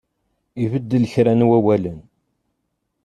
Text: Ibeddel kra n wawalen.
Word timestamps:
Ibeddel 0.63 1.03
kra 1.13 1.33
n 1.39 1.45
wawalen. 1.49 1.99